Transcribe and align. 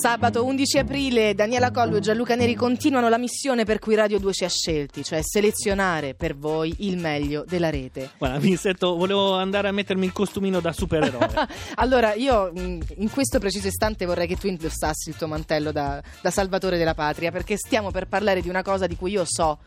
Sabato 0.00 0.46
11 0.46 0.78
aprile 0.78 1.34
Daniela 1.34 1.70
Collo 1.70 1.96
e 1.96 2.00
Gianluca 2.00 2.34
Neri 2.34 2.54
continuano 2.54 3.10
la 3.10 3.18
missione 3.18 3.64
per 3.64 3.78
cui 3.78 3.94
Radio 3.94 4.18
2 4.18 4.32
ci 4.32 4.44
ha 4.44 4.48
scelti, 4.48 5.04
cioè 5.04 5.20
selezionare 5.20 6.14
per 6.14 6.38
voi 6.38 6.74
il 6.78 6.96
meglio 6.96 7.44
della 7.46 7.68
rete. 7.68 8.12
Guarda, 8.16 8.38
mi 8.38 8.56
sento, 8.56 8.96
volevo 8.96 9.34
andare 9.34 9.68
a 9.68 9.72
mettermi 9.72 10.06
il 10.06 10.12
costumino 10.12 10.58
da 10.60 10.72
supereroe. 10.72 11.28
allora, 11.76 12.14
io 12.14 12.50
mh, 12.50 12.78
in 12.96 13.10
questo 13.10 13.38
preciso 13.38 13.68
istante 13.68 14.06
vorrei 14.06 14.26
che 14.26 14.36
tu 14.36 14.46
indossassi 14.46 15.10
il 15.10 15.16
tuo 15.16 15.26
mantello 15.26 15.70
da, 15.70 16.02
da 16.22 16.30
salvatore 16.30 16.78
della 16.78 16.94
patria, 16.94 17.30
perché 17.30 17.58
stiamo 17.58 17.90
per 17.90 18.06
parlare 18.06 18.40
di 18.40 18.48
una 18.48 18.62
cosa 18.62 18.86
di 18.86 18.96
cui 18.96 19.10
io 19.10 19.26
so 19.26 19.58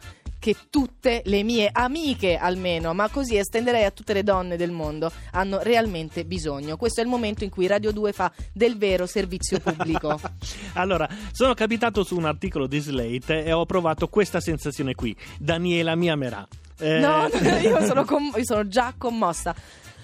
che 0.43 0.57
tutte 0.69 1.21
le 1.23 1.41
mie 1.41 1.69
amiche 1.71 2.35
almeno, 2.35 2.93
ma 2.93 3.07
così 3.07 3.37
estenderei 3.37 3.85
a 3.85 3.91
tutte 3.91 4.11
le 4.11 4.23
donne 4.23 4.57
del 4.57 4.71
mondo, 4.71 5.09
hanno 5.31 5.61
realmente 5.61 6.25
bisogno. 6.25 6.75
Questo 6.75 6.99
è 6.99 7.03
il 7.05 7.09
momento 7.09 7.45
in 7.45 7.49
cui 7.49 7.65
Radio 7.65 7.93
2 7.93 8.11
fa 8.11 8.29
del 8.51 8.77
vero 8.77 9.05
servizio 9.05 9.61
pubblico. 9.61 10.19
allora, 10.75 11.07
sono 11.31 11.53
capitato 11.53 12.03
su 12.03 12.17
un 12.17 12.25
articolo 12.25 12.67
di 12.67 12.79
Slate 12.79 13.45
e 13.45 13.53
ho 13.53 13.65
provato 13.65 14.09
questa 14.09 14.41
sensazione 14.41 14.95
qui. 14.95 15.15
Daniela 15.39 15.95
mi 15.95 16.09
amerà. 16.09 16.45
Eh... 16.77 16.99
No, 16.99 17.27
io 17.63 17.85
sono, 17.85 18.03
com- 18.03 18.33
io 18.35 18.43
sono 18.43 18.67
già 18.67 18.93
commossa. 18.97 19.55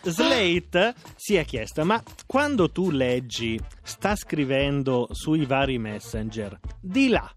Slate 0.02 0.94
si 1.18 1.36
è 1.36 1.44
chiesta, 1.44 1.84
ma 1.84 2.02
quando 2.26 2.72
tu 2.72 2.92
leggi, 2.92 3.60
sta 3.84 4.16
scrivendo 4.16 5.10
sui 5.12 5.46
vari 5.46 5.78
messenger, 5.78 6.58
di 6.80 7.10
là 7.10 7.30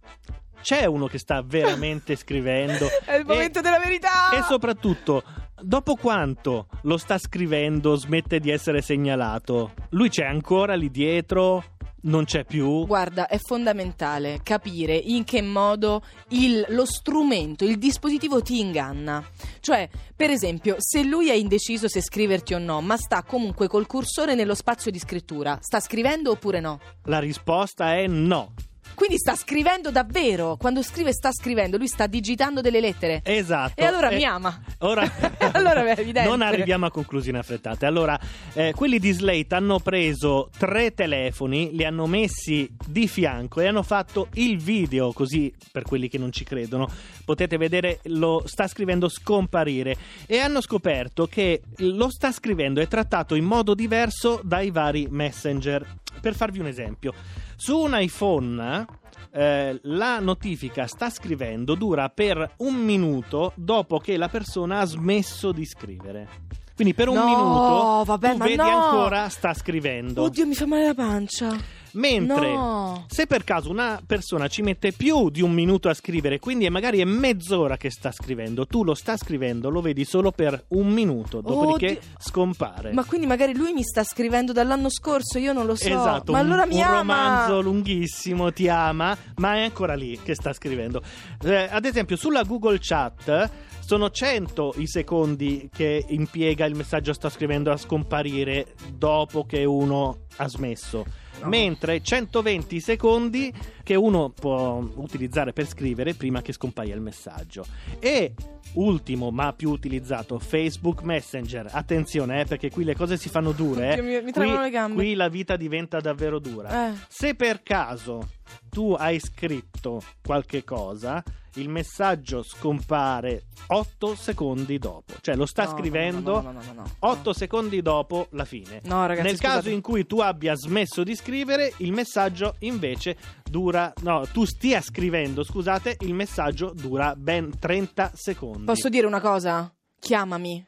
c'è 0.62 0.84
uno 0.86 1.06
che 1.06 1.18
sta 1.18 1.42
veramente 1.42 2.16
scrivendo. 2.16 2.86
È 3.04 3.16
il 3.16 3.26
momento 3.26 3.58
e, 3.58 3.62
della 3.62 3.78
verità! 3.78 4.30
E 4.30 4.42
soprattutto, 4.42 5.22
dopo 5.60 5.96
quanto 5.96 6.68
lo 6.82 6.96
sta 6.96 7.18
scrivendo 7.18 7.94
smette 7.96 8.40
di 8.40 8.50
essere 8.50 8.80
segnalato? 8.80 9.74
Lui 9.90 10.08
c'è 10.08 10.24
ancora 10.24 10.74
lì 10.74 10.90
dietro? 10.90 11.64
non 12.02 12.24
c'è 12.24 12.44
più. 12.44 12.86
Guarda, 12.86 13.26
è 13.26 13.38
fondamentale 13.38 14.40
capire 14.42 14.96
in 14.96 15.24
che 15.24 15.42
modo 15.42 16.02
il, 16.28 16.64
lo 16.70 16.84
strumento, 16.84 17.64
il 17.64 17.78
dispositivo 17.78 18.42
ti 18.42 18.60
inganna. 18.60 19.24
Cioè, 19.60 19.88
per 20.16 20.30
esempio, 20.30 20.76
se 20.78 21.02
lui 21.02 21.28
è 21.28 21.34
indeciso 21.34 21.88
se 21.88 22.00
scriverti 22.00 22.54
o 22.54 22.58
no, 22.58 22.80
ma 22.80 22.97
sta 22.97 23.22
comunque 23.22 23.69
col 23.69 23.86
cursore 23.86 24.34
nello 24.34 24.54
spazio 24.54 24.91
di 24.91 24.98
scrittura, 24.98 25.58
sta 25.60 25.80
scrivendo 25.80 26.30
oppure 26.32 26.60
no? 26.60 26.80
La 27.04 27.19
risposta 27.19 27.94
è 27.94 28.06
no. 28.06 28.52
Quindi 28.94 29.16
sta 29.16 29.34
scrivendo 29.34 29.91
davvero. 29.91 30.56
Quando 30.56 30.83
scrive 30.83 31.12
sta 31.12 31.33
scrivendo, 31.33 31.77
lui 31.77 31.88
sta 31.88 32.06
digitando 32.06 32.61
delle 32.61 32.80
lettere. 32.80 33.20
Esatto. 33.25 33.80
E 33.80 33.84
allora 33.84 34.11
eh, 34.11 34.16
mi 34.16 34.25
ama. 34.25 34.61
Ora, 34.78 35.11
allora. 35.52 35.83
Non 36.25 36.42
arriviamo 36.42 36.86
a 36.86 36.91
conclusioni 36.91 37.38
affrettate. 37.38 37.86
Allora, 37.86 38.19
eh, 38.53 38.72
quelli 38.75 38.98
di 38.98 39.12
Slate 39.12 39.55
hanno 39.55 39.78
preso 39.80 40.50
tre 40.56 40.92
telefoni, 40.94 41.70
li 41.72 41.84
hanno 41.84 42.06
messi 42.06 42.70
di 42.86 43.08
fianco 43.08 43.60
e 43.60 43.66
hanno 43.66 43.83
fatto 43.83 44.28
il 44.34 44.58
video, 44.58 45.12
così 45.12 45.53
per 45.70 45.83
quelli 45.83 46.08
che 46.08 46.19
non 46.19 46.33
ci 46.33 46.44
credono, 46.44 46.88
potete 47.25 47.56
vedere 47.56 48.00
lo 48.05 48.42
sta 48.47 48.66
scrivendo 48.69 49.08
scomparire 49.08 49.97
e 50.27 50.38
hanno 50.38 50.60
scoperto 50.60 51.27
che 51.27 51.62
lo 51.78 52.10
sta 52.10 52.33
scrivendo 52.33 52.80
è 52.80 52.88
trattato 52.88 53.34
in 53.34 53.44
modo 53.44 53.75
diverso 53.75 54.41
dai 54.42 54.70
vari 54.70 55.06
messenger. 55.10 56.00
Per 56.23 56.37
farvi 56.37 56.61
un 56.61 56.69
esempio, 56.69 57.12
su 57.56 57.77
un 57.77 57.98
iPhone 57.98 58.87
eh, 59.33 59.81
la 59.83 60.20
notifica 60.20 60.87
sta 60.87 61.11
scrivendo 61.11 61.75
dura 61.75 62.09
per 62.11 62.55
un 62.59 62.77
minuto 62.77 63.53
dopo 63.56 63.98
che 63.98 64.17
la 64.17 64.28
persona 64.28 64.78
ha 64.78 64.84
smesso 64.84 65.50
di 65.50 65.67
scrivere. 65.67 66.28
Quindi 66.77 66.95
per 66.95 67.09
un 67.09 67.17
no, 67.17 67.25
minuto 67.25 68.05
vabbè, 68.05 68.33
tu 68.33 68.39
vedi 68.39 68.56
no. 68.56 68.62
ancora 68.62 69.28
sta 69.28 69.53
scrivendo. 69.53 70.23
Oddio, 70.23 70.47
mi 70.47 70.55
fa 70.55 70.67
male 70.67 70.87
la 70.87 70.95
pancia. 70.95 71.81
Mentre 71.92 72.54
no. 72.54 73.06
se 73.08 73.26
per 73.26 73.44
caso 73.44 73.70
una 73.70 74.00
persona 74.04 74.48
ci 74.48 74.62
mette 74.62 74.92
più 74.92 75.28
di 75.30 75.42
un 75.42 75.52
minuto 75.52 75.88
a 75.88 75.94
scrivere, 75.94 76.38
quindi 76.38 76.64
è 76.64 76.68
magari 76.68 77.00
è 77.00 77.04
mezz'ora 77.04 77.76
che 77.76 77.90
sta 77.90 78.10
scrivendo, 78.10 78.66
tu 78.66 78.84
lo 78.84 78.94
sta 78.94 79.16
scrivendo, 79.16 79.68
lo 79.68 79.80
vedi 79.80 80.04
solo 80.04 80.30
per 80.32 80.64
un 80.68 80.88
minuto, 80.88 81.41
dopodiché 81.41 81.98
Oddio. 81.98 82.00
scompare. 82.19 82.92
Ma 82.92 83.04
quindi 83.04 83.26
magari 83.26 83.54
lui 83.54 83.72
mi 83.72 83.82
sta 83.82 84.04
scrivendo 84.04 84.52
dall'anno 84.52 84.88
scorso, 84.88 85.38
io 85.38 85.52
non 85.52 85.66
lo 85.66 85.75
so. 85.75 85.88
Esatto, 85.88 86.32
ma 86.32 86.41
un, 86.41 86.47
allora 86.47 86.66
mi 86.66 86.76
un 86.76 86.82
ama. 86.82 86.97
romanzo 86.97 87.60
lunghissimo, 87.60 88.52
ti 88.52 88.69
ama, 88.69 89.16
ma 89.36 89.56
è 89.56 89.62
ancora 89.62 89.94
lì 89.94 90.19
che 90.22 90.34
sta 90.34 90.52
scrivendo. 90.52 91.02
Eh, 91.44 91.69
ad 91.70 91.84
esempio, 91.84 92.16
sulla 92.16 92.42
Google 92.42 92.78
Chat 92.81 93.50
sono 93.92 94.08
100 94.08 94.76
i 94.76 94.86
secondi 94.86 95.69
che 95.70 96.03
impiega 96.08 96.64
il 96.64 96.75
messaggio 96.75 97.12
sta 97.12 97.28
scrivendo 97.28 97.70
a 97.70 97.76
scomparire 97.76 98.69
dopo 98.94 99.44
che 99.44 99.66
uno 99.66 100.20
ha 100.36 100.48
smesso 100.48 101.04
no. 101.42 101.48
mentre 101.48 102.00
120 102.00 102.81
secondi 102.81 103.52
che 103.82 103.94
uno 103.94 104.31
può 104.31 104.82
utilizzare 104.94 105.52
per 105.52 105.66
scrivere 105.66 106.14
prima 106.14 106.41
che 106.41 106.54
scompaia 106.54 106.94
il 106.94 107.02
messaggio. 107.02 107.66
E 107.98 108.32
ultimo 108.75 109.31
ma 109.31 109.52
più 109.52 109.69
utilizzato 109.69 110.38
Facebook 110.38 111.02
Messenger 111.02 111.69
attenzione 111.70 112.41
eh, 112.41 112.44
perché 112.47 112.70
qui 112.70 112.84
le 112.84 112.94
cose 112.94 113.19
si 113.19 113.28
fanno 113.28 113.52
dure 113.52 113.98
eh. 113.98 114.00
mi, 114.00 114.22
mi 114.22 114.32
qui, 114.32 114.94
qui 114.94 115.14
la 115.14 115.28
vita 115.28 115.56
diventa 115.56 116.00
davvero 116.00 116.38
dura 116.38 116.88
eh. 116.88 116.94
se 117.06 117.34
per 117.34 117.62
caso 117.62 118.26
tu 118.72 118.94
hai 118.99 119.21
scritto 119.21 120.03
qualche 120.25 120.65
cosa 120.65 121.22
il 121.56 121.69
messaggio 121.69 122.43
scompare 122.43 123.43
8 123.66 124.15
secondi 124.15 124.78
dopo. 124.78 125.12
Cioè 125.21 125.37
lo 125.37 125.44
sta 125.44 125.65
no, 125.65 125.71
scrivendo 125.71 126.41
no, 126.41 126.53
no, 126.53 126.84
8 127.00 127.32
secondi 127.34 127.82
dopo 127.82 128.28
la 128.31 128.47
fine. 128.47 128.81
Ragazzi, 128.82 129.22
Nel 129.22 129.37
scusate. 129.37 129.55
caso 129.56 129.69
in 129.69 129.82
cui 129.82 130.06
tu 130.06 130.21
abbia 130.21 130.55
smesso 130.55 131.05
di 131.05 131.15
scrivere, 131.15 131.75
il 131.78 131.93
messaggio 131.93 132.55
invece 132.61 133.19
dura... 133.44 133.93
No, 134.00 134.27
tu 134.32 134.47
stia 134.47 134.81
scrivendo, 134.81 135.44
scusate, 135.44 135.99
il 136.00 136.15
messaggio 136.15 136.72
dura 136.75 137.15
ben 137.15 137.59
30 137.59 138.12
secondi. 138.15 138.65
Posso 138.65 138.88
dire 138.88 139.06
una 139.06 139.21
cosa? 139.21 139.71
Chiamami, 139.99 140.61